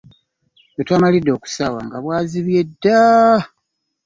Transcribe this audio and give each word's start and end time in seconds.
We 0.75 0.81
twamalidde 0.87 1.29
okusaawa 1.33 1.79
nga 1.85 1.97
bwazibye 2.03 2.61
dda. 2.69 3.01